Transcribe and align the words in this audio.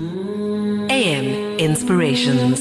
AM 0.00 1.58
Inspirations. 1.58 2.60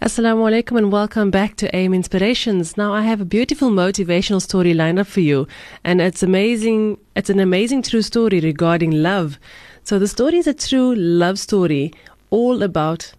Assalamu 0.00 0.46
alaikum 0.46 0.78
and 0.78 0.92
welcome 0.92 1.32
back 1.32 1.56
to 1.56 1.74
AIM 1.74 1.94
Inspirations. 1.94 2.76
Now 2.76 2.92
I 2.92 3.02
have 3.02 3.20
a 3.20 3.24
beautiful 3.24 3.70
motivational 3.70 4.40
story 4.40 4.72
lined 4.72 5.00
up 5.00 5.08
for 5.08 5.20
you 5.20 5.48
and 5.82 6.00
it's 6.00 6.22
amazing 6.22 6.96
it's 7.16 7.28
an 7.28 7.40
amazing 7.40 7.82
true 7.82 8.02
story 8.02 8.38
regarding 8.38 8.92
love. 9.02 9.40
So 9.82 9.98
the 9.98 10.06
story 10.06 10.38
is 10.38 10.46
a 10.46 10.54
true 10.54 10.94
love 10.94 11.40
story 11.40 11.92
all 12.30 12.62
about 12.62 13.14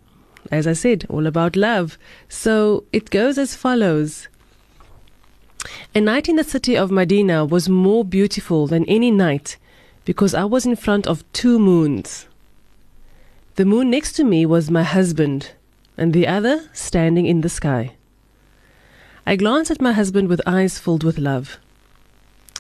as 0.51 0.65
I 0.65 0.73
said, 0.73 1.05
all 1.09 1.27
about 1.27 1.55
love. 1.55 1.97
So 2.27 2.85
it 2.91 3.09
goes 3.09 3.37
as 3.37 3.55
follows. 3.55 4.28
A 5.93 6.01
night 6.01 6.29
in 6.29 6.35
the 6.35 6.43
city 6.43 6.77
of 6.77 6.91
Medina 6.91 7.45
was 7.45 7.67
more 7.67 8.05
beautiful 8.05 8.67
than 8.67 8.85
any 8.85 9.11
night 9.11 9.57
because 10.05 10.33
I 10.33 10.45
was 10.45 10.65
in 10.65 10.75
front 10.75 11.07
of 11.07 11.23
two 11.33 11.59
moons. 11.59 12.27
The 13.55 13.65
moon 13.65 13.89
next 13.89 14.13
to 14.13 14.23
me 14.23 14.45
was 14.45 14.71
my 14.71 14.83
husband 14.83 15.51
and 15.97 16.13
the 16.13 16.27
other 16.27 16.69
standing 16.73 17.25
in 17.25 17.41
the 17.41 17.49
sky. 17.49 17.95
I 19.25 19.35
glanced 19.35 19.69
at 19.69 19.81
my 19.81 19.91
husband 19.91 20.29
with 20.29 20.41
eyes 20.47 20.79
filled 20.79 21.03
with 21.03 21.17
love. 21.17 21.59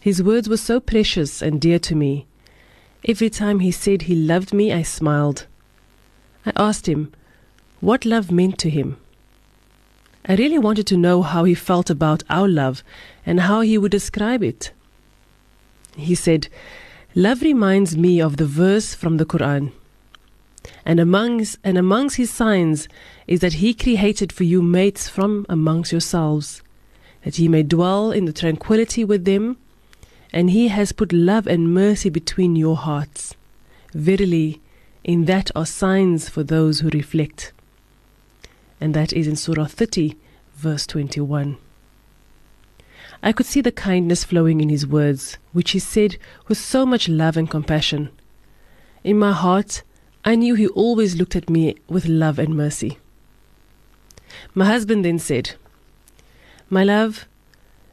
His 0.01 0.21
words 0.21 0.49
were 0.49 0.57
so 0.57 0.79
precious 0.79 1.41
and 1.41 1.59
dear 1.61 1.79
to 1.79 1.95
me. 1.95 2.25
Every 3.07 3.29
time 3.29 3.59
he 3.59 3.71
said 3.71 4.03
he 4.03 4.15
loved 4.15 4.53
me, 4.53 4.73
I 4.73 4.81
smiled. 4.81 5.47
I 6.45 6.51
asked 6.55 6.87
him 6.87 7.13
what 7.79 8.05
love 8.05 8.29
meant 8.31 8.57
to 8.59 8.69
him. 8.69 8.97
I 10.29 10.35
really 10.35 10.59
wanted 10.59 10.85
to 10.87 10.97
know 10.97 11.23
how 11.23 11.43
he 11.43 11.55
felt 11.55 11.89
about 11.89 12.21
our 12.29 12.47
love 12.47 12.83
and 13.25 13.39
how 13.39 13.61
he 13.61 13.79
would 13.79 13.91
describe 13.91 14.43
it. 14.43 14.71
He 15.97 16.13
said, 16.13 16.47
Love 17.15 17.41
reminds 17.41 17.97
me 17.97 18.21
of 18.21 18.37
the 18.37 18.45
verse 18.45 18.93
from 18.93 19.17
the 19.17 19.25
Quran. 19.25 19.71
And 20.85 20.99
amongst, 20.99 21.57
and 21.63 21.79
amongst 21.79 22.17
his 22.17 22.29
signs 22.29 22.87
is 23.25 23.39
that 23.39 23.53
he 23.53 23.73
created 23.73 24.31
for 24.31 24.43
you 24.43 24.61
mates 24.61 25.09
from 25.09 25.47
amongst 25.49 25.91
yourselves, 25.91 26.61
that 27.23 27.39
ye 27.39 27.47
may 27.47 27.63
dwell 27.63 28.11
in 28.11 28.25
the 28.25 28.33
tranquility 28.33 29.03
with 29.03 29.25
them, 29.25 29.57
and 30.31 30.51
he 30.51 30.67
has 30.67 30.91
put 30.91 31.11
love 31.11 31.47
and 31.47 31.73
mercy 31.73 32.11
between 32.11 32.55
your 32.55 32.75
hearts. 32.77 33.35
Verily, 33.95 34.61
in 35.03 35.25
that 35.25 35.49
are 35.55 35.65
signs 35.65 36.29
for 36.29 36.43
those 36.43 36.81
who 36.81 36.89
reflect. 36.89 37.51
And 38.79 38.93
that 38.93 39.11
is 39.11 39.27
in 39.27 39.35
Surah 39.35 39.65
30, 39.65 40.15
verse 40.59 40.85
21. 40.87 41.57
I 43.23 43.31
could 43.31 43.45
see 43.45 43.61
the 43.61 43.71
kindness 43.71 44.25
flowing 44.25 44.59
in 44.59 44.67
his 44.67 44.85
words, 44.85 45.37
which 45.53 45.71
he 45.71 45.79
said 45.79 46.17
with 46.49 46.57
so 46.57 46.85
much 46.85 47.07
love 47.07 47.37
and 47.37 47.49
compassion. 47.49 48.09
In 49.01 49.17
my 49.17 49.31
heart, 49.31 49.83
I 50.25 50.35
knew 50.35 50.55
he 50.55 50.67
always 50.67 51.15
looked 51.15 51.37
at 51.37 51.49
me 51.49 51.77
with 51.87 52.07
love 52.07 52.39
and 52.39 52.57
mercy. 52.57 52.97
My 54.53 54.65
husband 54.65 55.05
then 55.05 55.17
said, 55.17 55.55
My 56.69 56.83
love, 56.83 57.25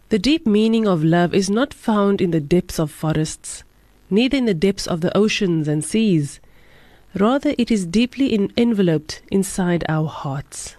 the 0.09 0.19
deep 0.19 0.45
meaning 0.45 0.89
of 0.89 1.05
love 1.05 1.35
is 1.35 1.49
not 1.49 1.73
found 1.73 2.21
in 2.21 2.33
the 2.33 2.41
depths 2.41 2.81
of 2.81 2.91
forests, 2.91 3.63
neither 4.11 4.37
in 4.37 4.47
the 4.47 4.55
depths 4.55 4.89
of 4.89 5.03
the 5.03 5.17
oceans 5.17 5.69
and 5.69 5.85
seas. 5.85 6.41
Rather, 7.15 7.55
it 7.59 7.71
is 7.71 7.87
deeply 7.87 8.35
in 8.35 8.53
enveloped 8.57 9.23
inside 9.31 9.85
our 9.89 10.09
hearts. 10.09 10.75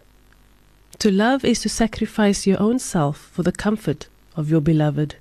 To 0.99 1.11
love 1.11 1.45
is 1.45 1.61
to 1.61 1.69
sacrifice 1.69 2.47
your 2.47 2.59
own 2.59 2.79
self 2.79 3.17
for 3.17 3.43
the 3.43 3.51
comfort 3.51 4.07
of 4.35 4.49
your 4.49 4.61
beloved. 4.61 5.15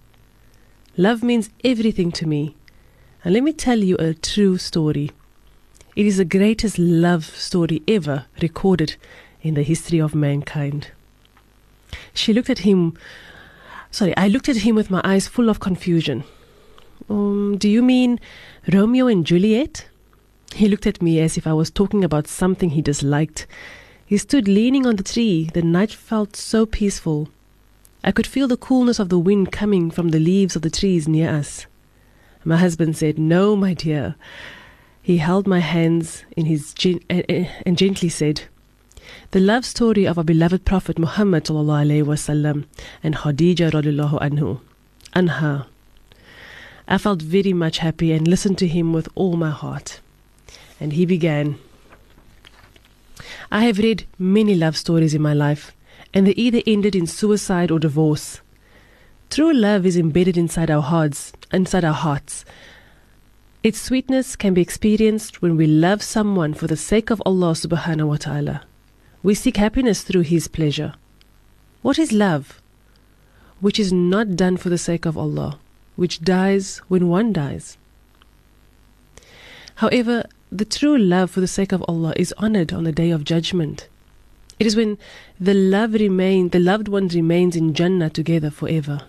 Love 0.96 1.22
means 1.22 1.50
everything 1.62 2.10
to 2.12 2.26
me. 2.26 2.56
And 3.22 3.34
let 3.34 3.42
me 3.42 3.52
tell 3.52 3.80
you 3.80 3.96
a 3.98 4.14
true 4.14 4.56
story. 4.56 5.10
It 5.94 6.06
is 6.06 6.16
the 6.16 6.24
greatest 6.24 6.78
love 6.78 7.26
story 7.26 7.82
ever 7.86 8.24
recorded 8.40 8.96
in 9.42 9.52
the 9.52 9.62
history 9.62 9.98
of 9.98 10.14
mankind. 10.14 10.92
She 12.14 12.32
looked 12.32 12.48
at 12.48 12.60
him. 12.60 12.96
Sorry, 13.90 14.16
I 14.16 14.28
looked 14.28 14.48
at 14.48 14.56
him 14.56 14.76
with 14.76 14.90
my 14.90 15.02
eyes 15.04 15.28
full 15.28 15.50
of 15.50 15.60
confusion. 15.60 16.24
Um, 17.10 17.58
do 17.58 17.68
you 17.68 17.82
mean 17.82 18.18
Romeo 18.72 19.08
and 19.08 19.26
Juliet? 19.26 19.86
He 20.54 20.68
looked 20.68 20.86
at 20.86 21.02
me 21.02 21.20
as 21.20 21.36
if 21.36 21.46
I 21.46 21.52
was 21.52 21.70
talking 21.70 22.02
about 22.02 22.28
something 22.28 22.70
he 22.70 22.80
disliked. 22.80 23.46
He 24.06 24.18
stood 24.18 24.46
leaning 24.46 24.86
on 24.86 24.96
the 24.96 25.02
tree. 25.02 25.50
The 25.52 25.62
night 25.62 25.92
felt 25.92 26.36
so 26.36 26.64
peaceful. 26.64 27.28
I 28.04 28.12
could 28.12 28.26
feel 28.26 28.46
the 28.46 28.56
coolness 28.56 29.00
of 29.00 29.08
the 29.08 29.18
wind 29.18 29.50
coming 29.50 29.90
from 29.90 30.10
the 30.10 30.20
leaves 30.20 30.54
of 30.54 30.62
the 30.62 30.70
trees 30.70 31.08
near 31.08 31.28
us. 31.28 31.66
My 32.44 32.56
husband 32.56 32.96
said, 32.96 33.18
No, 33.18 33.56
my 33.56 33.74
dear. 33.74 34.14
He 35.02 35.18
held 35.18 35.48
my 35.48 35.58
hands 35.58 36.24
in 36.36 36.46
his 36.46 36.72
gen- 36.72 37.00
eh, 37.10 37.22
eh, 37.28 37.48
and 37.66 37.76
gently 37.76 38.08
said, 38.08 38.42
The 39.32 39.40
love 39.40 39.64
story 39.64 40.06
of 40.06 40.18
our 40.18 40.24
beloved 40.24 40.64
Prophet 40.64 41.00
Muhammad 41.00 41.44
wasallam 41.46 42.66
and 43.02 43.16
Khadija 43.16 43.72
radiallahu 43.72 44.20
anhu, 44.20 44.60
anha. 45.16 45.66
I 46.86 46.98
felt 46.98 47.22
very 47.22 47.52
much 47.52 47.78
happy 47.78 48.12
and 48.12 48.28
listened 48.28 48.58
to 48.58 48.68
him 48.68 48.92
with 48.92 49.08
all 49.16 49.36
my 49.36 49.50
heart. 49.50 49.98
And 50.78 50.92
he 50.92 51.04
began, 51.06 51.58
I 53.50 53.64
have 53.64 53.78
read 53.78 54.06
many 54.18 54.54
love 54.54 54.76
stories 54.76 55.14
in 55.14 55.22
my 55.22 55.34
life, 55.34 55.74
and 56.12 56.26
they 56.26 56.32
either 56.32 56.62
ended 56.66 56.94
in 56.94 57.06
suicide 57.06 57.70
or 57.70 57.78
divorce. 57.78 58.40
True 59.30 59.52
love 59.52 59.86
is 59.86 59.96
embedded 59.96 60.36
inside 60.36 60.70
our 60.70 60.82
hearts, 60.82 61.32
inside 61.52 61.84
our 61.84 61.92
hearts, 61.92 62.44
its 63.66 63.80
sweetness 63.80 64.36
can 64.36 64.54
be 64.54 64.62
experienced 64.62 65.42
when 65.42 65.56
we 65.56 65.66
love 65.66 66.00
someone 66.00 66.54
for 66.54 66.68
the 66.68 66.76
sake 66.76 67.10
of 67.10 67.20
Allah 67.26 67.50
subhanahu 67.50 68.06
wa 68.06 68.16
ta'ala. 68.16 68.62
We 69.24 69.34
seek 69.34 69.56
happiness 69.56 70.02
through 70.02 70.20
His 70.20 70.46
pleasure. 70.46 70.94
What 71.82 71.98
is 71.98 72.12
love? 72.12 72.62
Which 73.58 73.80
is 73.80 73.92
not 73.92 74.36
done 74.36 74.56
for 74.56 74.68
the 74.68 74.78
sake 74.78 75.04
of 75.04 75.18
Allah, 75.18 75.58
which 75.96 76.22
dies 76.22 76.78
when 76.86 77.08
one 77.08 77.32
dies. 77.32 77.76
However, 79.82 80.26
the 80.58 80.64
true 80.64 80.96
love 80.98 81.30
for 81.30 81.40
the 81.40 81.48
sake 81.48 81.72
of 81.72 81.84
Allah 81.88 82.12
is 82.16 82.34
honored 82.38 82.72
on 82.72 82.84
the 82.84 82.92
day 82.92 83.10
of 83.10 83.24
judgment. 83.24 83.88
It 84.58 84.66
is 84.66 84.76
when 84.76 84.96
the 85.38 85.54
love 85.54 85.92
remain, 85.92 86.48
the 86.48 86.60
loved 86.60 86.88
one 86.88 87.08
remains 87.08 87.56
in 87.56 87.74
Jannah 87.74 88.10
together 88.10 88.50
forever. 88.50 89.02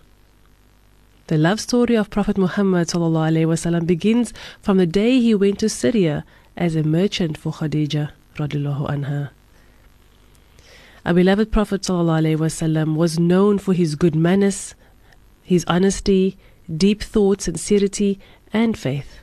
The 1.27 1.37
love 1.37 1.59
story 1.59 1.95
of 1.95 2.09
Prophet 2.09 2.37
Muhammad 2.37 2.87
wasallam 2.87 3.85
begins 3.85 4.33
from 4.61 4.77
the 4.77 4.85
day 4.85 5.19
he 5.19 5.35
went 5.35 5.59
to 5.59 5.69
Syria 5.69 6.25
as 6.55 6.75
a 6.75 6.83
merchant 6.83 7.37
for 7.37 7.51
Khadija 7.51 8.11
radiallahu 8.35 8.89
anha. 8.89 9.29
Our 11.05 11.13
beloved 11.13 11.51
Prophet 11.51 11.81
wasallam 11.81 12.95
was 12.95 13.19
known 13.19 13.57
for 13.57 13.73
his 13.73 13.95
good 13.95 14.15
manners, 14.15 14.75
his 15.43 15.63
honesty, 15.67 16.37
deep 16.75 17.01
thought, 17.01 17.41
sincerity, 17.41 18.19
and 18.51 18.77
faith. 18.77 19.19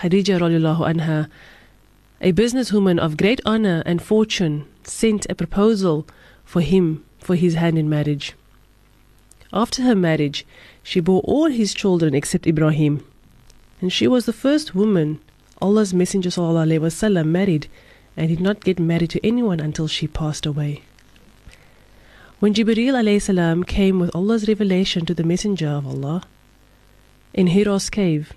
Khadija 0.00 0.38
radiallahu 0.40 0.94
anha, 0.94 1.28
a 2.20 2.32
businesswoman 2.32 2.98
of 2.98 3.16
great 3.16 3.40
honor 3.44 3.82
and 3.86 4.02
fortune, 4.02 4.66
sent 4.84 5.26
a 5.28 5.34
proposal 5.34 6.06
for 6.44 6.60
him 6.60 7.04
for 7.18 7.34
his 7.34 7.54
hand 7.54 7.78
in 7.78 7.88
marriage. 7.88 8.34
After 9.52 9.82
her 9.82 9.94
marriage, 9.94 10.46
she 10.82 11.00
bore 11.00 11.20
all 11.22 11.46
his 11.46 11.74
children 11.74 12.14
except 12.14 12.46
Ibrahim. 12.46 13.04
And 13.80 13.92
she 13.92 14.06
was 14.06 14.26
the 14.26 14.32
first 14.32 14.74
woman 14.74 15.20
Allah's 15.60 15.94
Messenger 15.94 16.30
وسلم, 16.30 17.26
married 17.26 17.68
and 18.16 18.28
did 18.28 18.40
not 18.40 18.64
get 18.64 18.78
married 18.78 19.10
to 19.10 19.26
anyone 19.26 19.60
until 19.60 19.88
she 19.88 20.06
passed 20.06 20.46
away. 20.46 20.82
When 22.38 22.52
Jibreel 22.52 23.20
salam 23.20 23.64
came 23.64 23.98
with 23.98 24.14
Allah's 24.14 24.46
revelation 24.46 25.06
to 25.06 25.14
the 25.14 25.24
Messenger 25.24 25.68
of 25.68 25.86
Allah 25.86 26.22
in 27.32 27.48
Hira's 27.48 27.88
cave, 27.88 28.32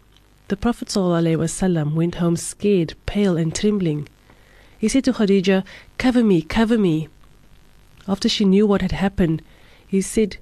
the 0.49 0.59
Prophet 0.59 0.89
ﷺ 0.89 1.95
went 1.95 2.17
home 2.17 2.37
scared, 2.37 2.95
pale, 3.07 3.37
and 3.39 3.55
trembling. 3.55 4.09
He 4.79 4.89
said 4.89 5.05
to 5.05 5.15
Khadija, 5.15 5.65
Cover 5.97 6.23
me, 6.23 6.43
cover 6.43 6.77
me. 6.77 7.09
After 8.07 8.29
she 8.29 8.45
knew 8.45 8.67
what 8.67 8.83
had 8.83 8.93
happened, 8.93 9.41
he 9.87 10.03
said 10.03 10.37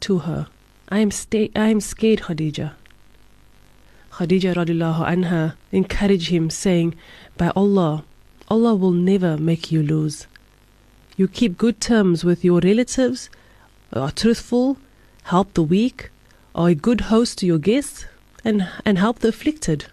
to 0.00 0.20
her, 0.20 0.46
I 0.88 1.00
am, 1.00 1.10
sta- 1.10 1.50
I 1.56 1.70
am 1.70 1.80
scared, 1.80 2.20
Khadija. 2.20 2.74
Khadija 4.12 4.54
radiallahu 4.54 5.04
anha 5.04 5.54
encouraged 5.72 6.28
him, 6.28 6.50
saying, 6.50 6.94
By 7.36 7.50
Allah, 7.56 8.04
Allah 8.48 8.76
will 8.76 8.92
never 8.92 9.36
make 9.36 9.72
you 9.72 9.82
lose. 9.82 10.28
You 11.16 11.26
keep 11.26 11.58
good 11.58 11.80
terms 11.80 12.24
with 12.24 12.44
your 12.44 12.60
relatives, 12.60 13.28
are 13.92 14.12
truthful, 14.12 14.76
help 15.24 15.54
the 15.54 15.64
weak, 15.64 16.10
are 16.54 16.68
a 16.68 16.74
good 16.76 17.02
host 17.12 17.38
to 17.38 17.46
your 17.46 17.58
guests, 17.58 18.06
and, 18.44 18.68
and 18.84 18.98
help 18.98 19.18
the 19.20 19.28
afflicted. 19.28 19.86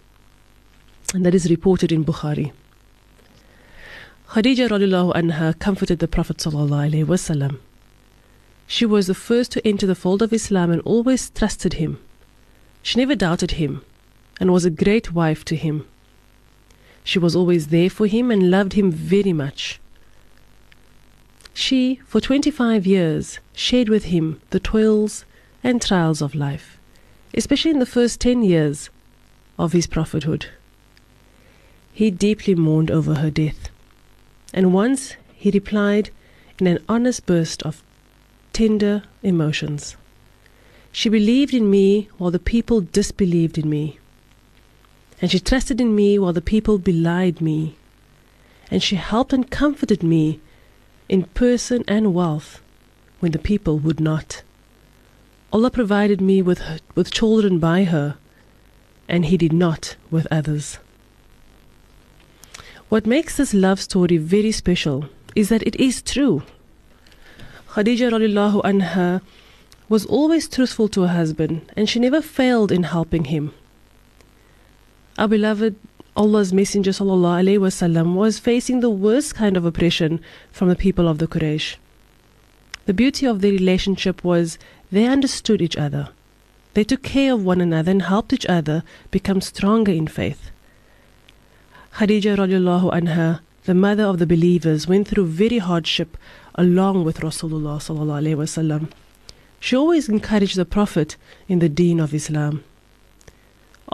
And 1.14 1.24
that 1.24 1.34
is 1.34 1.50
reported 1.50 1.92
in 1.92 2.04
Bukhari. 2.04 2.52
Khadija 4.30 4.68
radiallahu 4.68 5.14
anha 5.14 5.58
comforted 5.58 5.98
the 6.00 6.08
Prophet 6.08 6.38
wasallam. 6.38 7.58
She 8.66 8.84
was 8.84 9.06
the 9.06 9.14
first 9.14 9.52
to 9.52 9.66
enter 9.66 9.86
the 9.86 9.94
fold 9.94 10.22
of 10.22 10.32
Islam 10.32 10.70
and 10.72 10.82
always 10.82 11.30
trusted 11.30 11.74
him. 11.74 11.98
She 12.82 12.98
never 12.98 13.14
doubted 13.14 13.52
him 13.52 13.82
and 14.40 14.52
was 14.52 14.64
a 14.64 14.70
great 14.70 15.12
wife 15.12 15.44
to 15.46 15.56
him. 15.56 15.86
She 17.04 17.18
was 17.18 17.36
always 17.36 17.68
there 17.68 17.88
for 17.88 18.06
him 18.06 18.30
and 18.30 18.50
loved 18.50 18.72
him 18.72 18.90
very 18.90 19.32
much. 19.32 19.80
She, 21.54 22.00
for 22.04 22.20
25 22.20 22.86
years, 22.86 23.38
shared 23.54 23.88
with 23.88 24.06
him 24.06 24.40
the 24.50 24.60
toils 24.60 25.24
and 25.62 25.80
trials 25.80 26.20
of 26.20 26.34
life, 26.34 26.75
especially 27.34 27.70
in 27.70 27.78
the 27.78 27.86
first 27.86 28.20
10 28.20 28.42
years 28.42 28.90
of 29.58 29.72
his 29.72 29.86
prophethood. 29.86 30.46
He 31.92 32.10
deeply 32.10 32.54
mourned 32.54 32.90
over 32.90 33.14
her 33.14 33.30
death, 33.30 33.70
and 34.52 34.72
once 34.72 35.16
he 35.34 35.50
replied 35.50 36.10
in 36.58 36.66
an 36.66 36.78
honest 36.88 37.26
burst 37.26 37.62
of 37.62 37.82
tender 38.52 39.02
emotions. 39.22 39.96
She 40.92 41.10
believed 41.10 41.52
in 41.52 41.70
me 41.70 42.08
while 42.16 42.30
the 42.30 42.38
people 42.38 42.80
disbelieved 42.80 43.58
in 43.58 43.68
me. 43.68 43.98
And 45.20 45.30
she 45.30 45.38
trusted 45.38 45.78
in 45.78 45.94
me 45.94 46.18
while 46.18 46.32
the 46.32 46.40
people 46.40 46.78
belied 46.78 47.42
me. 47.42 47.76
And 48.70 48.82
she 48.82 48.96
helped 48.96 49.34
and 49.34 49.50
comforted 49.50 50.02
me 50.02 50.40
in 51.08 51.24
person 51.24 51.84
and 51.86 52.14
wealth 52.14 52.62
when 53.20 53.32
the 53.32 53.38
people 53.38 53.78
would 53.78 54.00
not. 54.00 54.42
Allah 55.53 55.69
provided 55.69 56.21
me 56.21 56.41
with, 56.41 56.59
her, 56.59 56.79
with 56.95 57.11
children 57.11 57.59
by 57.59 57.83
her, 57.83 58.17
and 59.07 59.25
He 59.25 59.37
did 59.37 59.53
not 59.53 59.95
with 60.09 60.27
others. 60.31 60.79
What 62.89 63.05
makes 63.05 63.37
this 63.37 63.53
love 63.53 63.79
story 63.79 64.17
very 64.17 64.51
special 64.51 65.05
is 65.35 65.49
that 65.49 65.65
it 65.65 65.75
is 65.77 66.01
true. 66.01 66.43
Khadija 67.69 68.11
radiallahu 68.11 68.61
anha 68.63 69.21
was 69.87 70.05
always 70.05 70.49
truthful 70.49 70.89
to 70.89 71.01
her 71.01 71.15
husband 71.15 71.61
and 71.77 71.87
she 71.87 71.99
never 71.99 72.21
failed 72.21 72.69
in 72.69 72.83
helping 72.83 73.25
him. 73.25 73.53
Our 75.17 75.29
beloved 75.29 75.75
Allah's 76.17 76.51
Messenger 76.51 76.91
وسلم, 76.91 78.13
was 78.13 78.39
facing 78.39 78.81
the 78.81 78.89
worst 78.89 79.35
kind 79.35 79.55
of 79.55 79.63
oppression 79.63 80.19
from 80.51 80.67
the 80.67 80.75
people 80.75 81.07
of 81.07 81.19
the 81.19 81.27
Quraysh. 81.27 81.77
The 82.85 82.93
beauty 82.93 83.25
of 83.25 83.39
their 83.39 83.53
relationship 83.53 84.21
was 84.21 84.57
they 84.90 85.06
understood 85.06 85.60
each 85.62 85.76
other. 85.76 86.10
They 86.74 86.84
took 86.84 87.02
care 87.02 87.32
of 87.32 87.44
one 87.44 87.60
another 87.60 87.90
and 87.90 88.02
helped 88.02 88.32
each 88.32 88.46
other 88.46 88.82
become 89.10 89.40
stronger 89.40 89.92
in 89.92 90.06
faith. 90.06 90.50
Khadija 91.94 92.36
radiallahu 92.36 92.92
anha, 92.92 93.40
the 93.64 93.74
mother 93.74 94.04
of 94.04 94.18
the 94.18 94.26
believers, 94.26 94.86
went 94.86 95.08
through 95.08 95.26
very 95.26 95.58
hardship 95.58 96.16
along 96.54 97.04
with 97.04 97.20
Rasulullah 97.20 97.78
sallallahu 97.78 98.36
wasallam. 98.36 98.90
She 99.58 99.74
always 99.74 100.08
encouraged 100.08 100.56
the 100.56 100.64
Prophet 100.64 101.16
in 101.48 101.58
the 101.58 101.68
deen 101.68 101.98
of 101.98 102.14
Islam. 102.14 102.62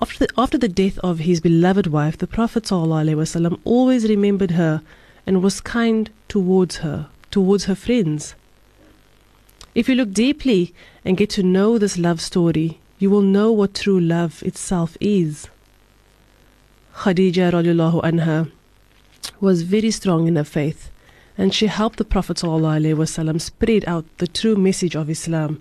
After 0.00 0.18
the, 0.20 0.28
after 0.36 0.58
the 0.58 0.68
death 0.68 0.98
of 1.00 1.20
his 1.20 1.40
beloved 1.40 1.86
wife, 1.86 2.16
the 2.18 2.26
Prophet 2.26 2.64
ﷺ 2.64 3.60
always 3.64 4.08
remembered 4.08 4.52
her 4.52 4.82
and 5.26 5.42
was 5.42 5.60
kind 5.60 6.10
towards 6.28 6.78
her, 6.78 7.08
towards 7.30 7.66
her 7.66 7.74
friends. 7.74 8.34
If 9.74 9.88
you 9.88 9.94
look 9.94 10.12
deeply 10.12 10.74
and 11.04 11.16
get 11.16 11.30
to 11.30 11.42
know 11.42 11.78
this 11.78 11.96
love 11.96 12.20
story, 12.20 12.78
you 12.98 13.08
will 13.08 13.22
know 13.22 13.50
what 13.50 13.74
true 13.74 13.98
love 13.98 14.42
itself 14.42 14.96
is. 15.00 15.48
Khadija 16.96 17.50
radiallahu 17.52 18.02
anha 18.02 18.50
was 19.40 19.62
very 19.62 19.90
strong 19.90 20.28
in 20.28 20.36
her 20.36 20.44
faith 20.44 20.90
and 21.38 21.54
she 21.54 21.66
helped 21.68 21.96
the 21.96 22.04
Prophet 22.04 22.36
ﷺ 22.36 23.40
spread 23.40 23.84
out 23.86 24.04
the 24.18 24.26
true 24.26 24.56
message 24.56 24.94
of 24.94 25.08
Islam. 25.08 25.60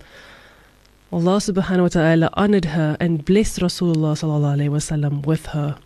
Allah 1.14 1.38
subhanahu 1.38 1.82
wa 1.82 1.88
ta'ala 1.88 2.30
honored 2.34 2.66
her 2.66 2.98
and 3.00 3.24
blessed 3.24 3.60
Rasulullah 3.60 4.14
ﷺ 4.20 5.26
with 5.26 5.48
her. 5.48 5.78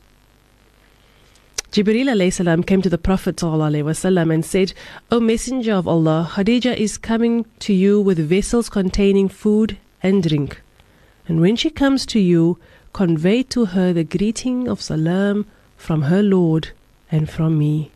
Jibreel 1.76 2.08
alayhi 2.08 2.66
came 2.66 2.82
to 2.82 2.90
the 2.90 2.98
Prophet 2.98 3.36
ﷺ 3.36 4.34
and 4.34 4.46
said, 4.46 4.72
O 5.12 5.20
Messenger 5.20 5.74
of 5.74 5.90
Allah, 5.90 6.32
Khadija 6.32 6.74
is 6.74 6.98
coming 6.98 7.46
to 7.60 7.74
you 7.74 8.00
with 8.00 8.18
vessels 8.18 8.70
containing 8.70 9.28
food 9.28 9.78
and 10.02 10.24
drink. 10.24 10.62
And 11.28 11.42
when 11.42 11.58
she 11.58 11.70
comes 11.70 12.06
to 12.06 12.20
you, 12.22 12.58
convey 12.94 13.44
to 13.44 13.66
her 13.66 13.92
the 13.92 14.06
greeting 14.06 14.70
of 14.70 14.82
salam 14.82 15.48
from 15.76 16.04
her 16.04 16.24
Lord 16.24 16.70
and 17.12 17.30
from 17.30 17.58
me 17.58 17.92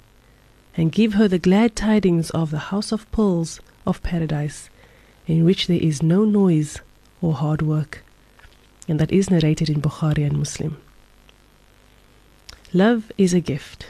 and 0.76 0.92
give 0.92 1.14
her 1.14 1.30
the 1.30 1.40
glad 1.40 1.78
tidings 1.78 2.32
of 2.32 2.52
the 2.52 2.68
house 2.74 2.92
of 2.92 3.10
pearls 3.14 3.62
of 3.88 4.04
paradise, 4.04 4.70
in 5.26 5.46
which 5.46 5.68
there 5.68 5.80
is 5.80 6.04
no 6.04 6.26
noise 6.26 6.82
or 7.22 7.34
hard 7.34 7.62
work. 7.62 8.04
And 8.90 9.00
that 9.00 9.14
is 9.14 9.30
narrated 9.30 9.70
in 9.70 9.82
Bukhari 9.82 10.26
and 10.26 10.38
Muslim. 10.38 10.82
Love 12.74 13.12
is 13.18 13.34
a 13.34 13.40
gift. 13.40 13.88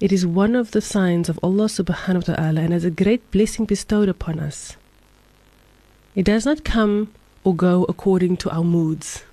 It 0.00 0.12
is 0.12 0.26
one 0.26 0.54
of 0.54 0.72
the 0.72 0.82
signs 0.82 1.30
of 1.30 1.40
Allah 1.42 1.64
subhanahu 1.64 2.28
wa 2.28 2.34
ta'ala 2.34 2.60
and 2.60 2.74
is 2.74 2.84
a 2.84 2.90
great 2.90 3.30
blessing 3.30 3.64
bestowed 3.64 4.10
upon 4.10 4.38
us. 4.38 4.76
It 6.14 6.26
does 6.26 6.44
not 6.44 6.62
come 6.62 7.14
or 7.42 7.54
go 7.54 7.84
according 7.88 8.36
to 8.38 8.50
our 8.50 8.64
moods. 8.64 9.24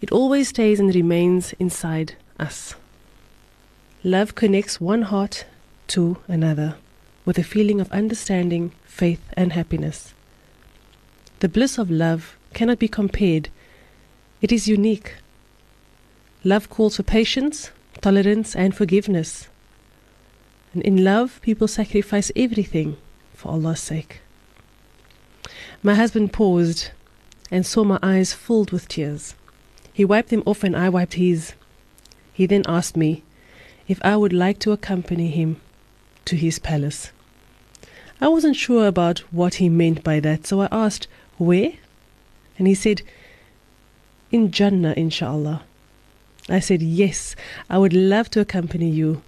It 0.00 0.10
always 0.10 0.48
stays 0.48 0.80
and 0.80 0.94
remains 0.94 1.52
inside 1.58 2.16
us. 2.40 2.76
Love 4.02 4.34
connects 4.34 4.80
one 4.80 5.02
heart 5.02 5.44
to 5.88 6.16
another 6.28 6.76
with 7.26 7.36
a 7.36 7.44
feeling 7.44 7.78
of 7.78 7.92
understanding, 7.92 8.72
faith, 8.84 9.20
and 9.34 9.52
happiness. 9.52 10.14
The 11.40 11.48
bliss 11.48 11.76
of 11.76 11.90
love 11.90 12.38
cannot 12.54 12.78
be 12.78 12.88
compared, 12.88 13.50
it 14.40 14.50
is 14.50 14.66
unique. 14.66 15.16
Love 16.44 16.68
calls 16.68 16.96
for 16.96 17.02
patience, 17.02 17.70
tolerance, 18.00 18.56
and 18.56 18.74
forgiveness. 18.74 19.48
And 20.74 20.82
in 20.82 21.04
love, 21.04 21.40
people 21.42 21.68
sacrifice 21.68 22.32
everything 22.34 22.96
for 23.34 23.50
Allah's 23.52 23.80
sake. 23.80 24.20
My 25.82 25.94
husband 25.94 26.32
paused 26.32 26.90
and 27.50 27.66
saw 27.66 27.84
my 27.84 27.98
eyes 28.02 28.32
filled 28.32 28.72
with 28.72 28.88
tears. 28.88 29.34
He 29.92 30.04
wiped 30.04 30.30
them 30.30 30.42
off 30.46 30.64
and 30.64 30.76
I 30.76 30.88
wiped 30.88 31.14
his. 31.14 31.52
He 32.32 32.46
then 32.46 32.62
asked 32.66 32.96
me, 32.96 33.22
if 33.88 34.00
I 34.02 34.16
would 34.16 34.32
like 34.32 34.58
to 34.60 34.72
accompany 34.72 35.28
him 35.30 35.60
to 36.24 36.36
his 36.36 36.58
palace. 36.58 37.10
I 38.20 38.28
wasn't 38.28 38.56
sure 38.56 38.86
about 38.86 39.20
what 39.30 39.54
he 39.54 39.68
meant 39.68 40.04
by 40.04 40.20
that, 40.20 40.46
so 40.46 40.60
I 40.60 40.68
asked, 40.70 41.08
Where? 41.36 41.72
And 42.58 42.66
he 42.68 42.74
said, 42.74 43.02
In 44.30 44.50
Jannah, 44.50 44.94
inshallah. 44.96 45.64
I 46.52 46.60
said, 46.60 46.82
Yes, 46.82 47.34
I 47.70 47.78
would 47.78 47.94
love 47.94 48.28
to 48.30 48.40
accompany 48.40 48.90
you 48.90 49.22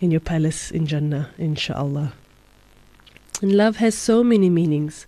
in 0.00 0.12
your 0.12 0.20
palace 0.20 0.70
in 0.70 0.86
Jannah, 0.86 1.30
inshallah. 1.36 2.12
And 3.42 3.52
love 3.52 3.76
has 3.76 3.96
so 3.96 4.22
many 4.22 4.48
meanings. 4.48 5.04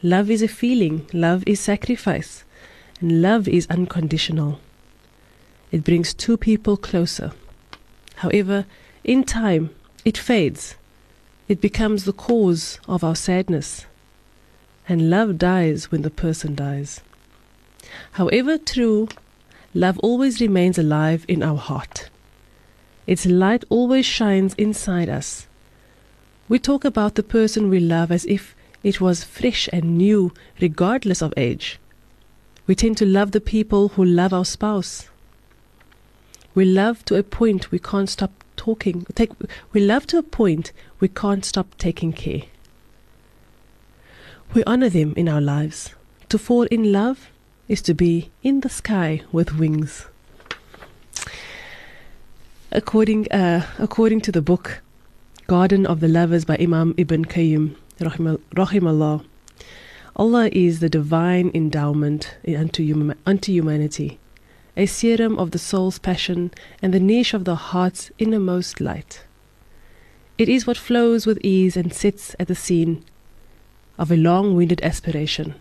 Love 0.00 0.30
is 0.30 0.42
a 0.42 0.48
feeling, 0.48 1.06
love 1.12 1.42
is 1.44 1.58
sacrifice, 1.58 2.44
and 3.00 3.20
love 3.20 3.48
is 3.48 3.66
unconditional. 3.68 4.60
It 5.72 5.82
brings 5.82 6.14
two 6.14 6.36
people 6.36 6.76
closer. 6.76 7.32
However, 8.16 8.66
in 9.02 9.24
time, 9.24 9.70
it 10.04 10.16
fades. 10.16 10.76
It 11.48 11.60
becomes 11.60 12.04
the 12.04 12.12
cause 12.12 12.78
of 12.86 13.02
our 13.02 13.16
sadness. 13.16 13.86
And 14.88 15.10
love 15.10 15.36
dies 15.36 15.90
when 15.90 16.02
the 16.02 16.10
person 16.10 16.54
dies. 16.54 17.00
However 18.12 18.56
true, 18.56 19.08
love 19.74 19.98
always 20.00 20.40
remains 20.40 20.78
alive 20.78 21.24
in 21.28 21.42
our 21.42 21.56
heart. 21.56 22.10
Its 23.06 23.26
light 23.26 23.64
always 23.68 24.06
shines 24.06 24.54
inside 24.54 25.08
us. 25.08 25.46
We 26.48 26.58
talk 26.58 26.84
about 26.84 27.14
the 27.14 27.22
person 27.22 27.68
we 27.68 27.80
love 27.80 28.12
as 28.12 28.24
if 28.26 28.54
it 28.82 29.00
was 29.00 29.24
fresh 29.24 29.68
and 29.72 29.96
new, 29.96 30.32
regardless 30.60 31.22
of 31.22 31.34
age. 31.36 31.78
We 32.66 32.74
tend 32.74 32.96
to 32.98 33.06
love 33.06 33.32
the 33.32 33.40
people 33.40 33.88
who 33.88 34.04
love 34.04 34.32
our 34.32 34.44
spouse, 34.44 35.08
we 36.54 36.66
love 36.66 37.02
to 37.06 37.16
a 37.16 37.22
point 37.22 37.70
we 37.70 37.78
can't 37.78 38.10
stop 38.10 38.30
talking. 38.56 39.06
Take, 39.14 39.30
we 39.72 39.80
love 39.80 40.06
to 40.08 40.18
a 40.18 40.22
point 40.22 40.72
we 41.00 41.08
can't 41.08 41.44
stop 41.44 41.74
taking 41.78 42.12
care. 42.12 42.42
We 44.52 44.62
honor 44.64 44.90
them 44.90 45.14
in 45.16 45.30
our 45.30 45.40
lives. 45.40 45.94
To 46.28 46.38
fall 46.38 46.64
in 46.64 46.92
love 46.92 47.30
is 47.72 47.80
to 47.80 47.94
be 47.94 48.30
in 48.42 48.60
the 48.60 48.68
sky 48.68 49.22
with 49.32 49.58
wings. 49.58 50.04
According, 52.70 53.32
uh, 53.32 53.66
according 53.78 54.20
to 54.22 54.32
the 54.32 54.42
book 54.42 54.82
Garden 55.46 55.86
of 55.86 56.00
the 56.00 56.08
Lovers 56.08 56.44
by 56.44 56.58
Imam 56.58 56.92
Ibn 56.98 57.24
Qayyim, 57.24 57.74
rahimahullah, 57.98 59.24
Allah 60.16 60.50
is 60.52 60.80
the 60.80 60.90
divine 60.90 61.50
endowment 61.54 62.36
unto, 62.46 63.14
unto 63.24 63.52
humanity 63.52 64.18
a 64.76 64.84
serum 64.84 65.38
of 65.38 65.52
the 65.52 65.58
soul's 65.58 65.98
passion 65.98 66.50
and 66.82 66.92
the 66.92 67.00
niche 67.00 67.32
of 67.32 67.46
the 67.46 67.54
heart's 67.54 68.10
innermost 68.18 68.82
light. 68.82 69.24
It 70.36 70.50
is 70.50 70.66
what 70.66 70.76
flows 70.76 71.24
with 71.24 71.38
ease 71.42 71.78
and 71.78 71.92
sits 71.92 72.36
at 72.38 72.48
the 72.48 72.54
scene 72.54 73.02
of 73.98 74.12
a 74.12 74.16
long 74.16 74.54
winded 74.54 74.82
aspiration, 74.82 75.54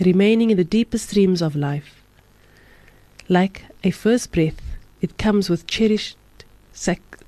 remaining 0.00 0.50
in 0.50 0.56
the 0.56 0.64
deepest 0.64 1.10
streams 1.10 1.42
of 1.42 1.56
life. 1.56 2.02
Like 3.28 3.64
a 3.84 3.90
first 3.90 4.32
breath, 4.32 4.60
it 5.00 5.18
comes 5.18 5.50
with 5.50 5.66
cherished 5.66 6.16
sac- 6.72 7.18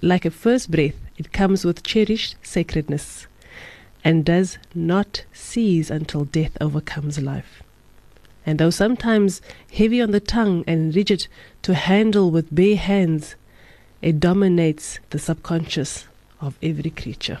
like 0.00 0.24
a 0.24 0.30
first 0.30 0.70
breath, 0.70 0.96
it 1.18 1.32
comes 1.32 1.64
with 1.64 1.82
cherished 1.82 2.36
sacredness 2.42 3.26
and 4.04 4.24
does 4.24 4.58
not 4.74 5.24
cease 5.32 5.90
until 5.90 6.24
death 6.24 6.56
overcomes 6.60 7.18
life. 7.18 7.62
And 8.46 8.58
though 8.58 8.70
sometimes 8.70 9.42
heavy 9.72 10.00
on 10.00 10.12
the 10.12 10.20
tongue 10.20 10.64
and 10.66 10.94
rigid 10.96 11.26
to 11.62 11.74
handle 11.74 12.30
with 12.30 12.54
bare 12.54 12.76
hands, 12.76 13.34
it 14.00 14.18
dominates 14.18 14.98
the 15.10 15.18
subconscious 15.18 16.06
of 16.40 16.56
every 16.62 16.90
creature. 16.90 17.38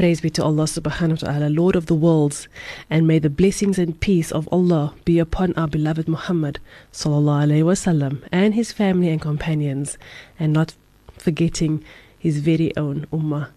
Praise 0.00 0.22
be 0.22 0.30
to 0.30 0.42
Allah 0.42 0.64
subhanahu 0.64 1.20
wa 1.20 1.28
ta'ala, 1.28 1.48
Lord 1.50 1.76
of 1.76 1.84
the 1.84 1.94
worlds, 1.94 2.48
and 2.88 3.06
may 3.06 3.18
the 3.18 3.28
blessings 3.28 3.78
and 3.78 4.00
peace 4.00 4.32
of 4.32 4.48
Allah 4.50 4.94
be 5.04 5.18
upon 5.18 5.52
our 5.58 5.68
beloved 5.68 6.08
Muhammad 6.08 6.58
sallallahu 6.90 7.44
alaihi 7.44 7.68
wasallam 7.68 8.22
and 8.32 8.54
his 8.54 8.72
family 8.72 9.10
and 9.10 9.20
companions, 9.20 9.98
and 10.38 10.54
not 10.54 10.72
forgetting 11.18 11.84
his 12.18 12.38
very 12.38 12.74
own 12.78 13.08
ummah. 13.12 13.48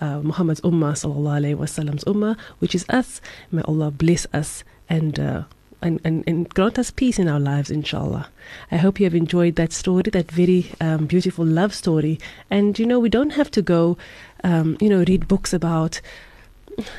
Uh, 0.00 0.20
Muhammad's 0.20 0.60
ummah 0.60 0.94
sallallahu 0.94 1.42
alaihi 1.42 1.58
wasallam's 1.58 2.04
ummah, 2.04 2.38
which 2.60 2.76
is 2.76 2.86
us. 2.88 3.20
May 3.50 3.62
Allah 3.62 3.90
bless 3.90 4.24
us 4.32 4.62
and 4.88 5.18
uh, 5.18 5.42
and, 5.82 6.00
and, 6.04 6.24
and 6.26 6.48
grant 6.50 6.78
us 6.78 6.90
peace 6.90 7.18
in 7.18 7.28
our 7.28 7.40
lives, 7.40 7.70
inshallah. 7.70 8.28
I 8.70 8.76
hope 8.76 8.98
you 8.98 9.06
have 9.06 9.14
enjoyed 9.14 9.56
that 9.56 9.72
story, 9.72 10.02
that 10.12 10.30
very 10.30 10.70
um, 10.80 11.06
beautiful 11.06 11.44
love 11.44 11.74
story. 11.74 12.18
And, 12.50 12.78
you 12.78 12.86
know, 12.86 12.98
we 12.98 13.08
don't 13.08 13.30
have 13.30 13.50
to 13.52 13.62
go, 13.62 13.96
um, 14.44 14.76
you 14.80 14.88
know, 14.88 15.04
read 15.06 15.28
books 15.28 15.52
about 15.52 16.00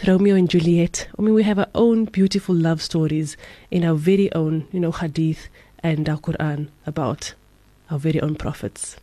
Romeo 0.07 0.35
and 0.35 0.49
Juliet. 0.49 1.07
I 1.17 1.21
mean, 1.21 1.33
we 1.33 1.43
have 1.43 1.59
our 1.59 1.69
own 1.75 2.05
beautiful 2.05 2.55
love 2.55 2.81
stories 2.81 3.37
in 3.71 3.83
our 3.83 3.95
very 3.95 4.31
own, 4.33 4.67
you 4.71 4.79
know, 4.79 4.91
hadith 4.91 5.47
and 5.81 6.07
our 6.09 6.17
Quran 6.17 6.67
about 6.85 7.33
our 7.89 7.99
very 7.99 8.21
own 8.21 8.35
prophets. 8.35 8.95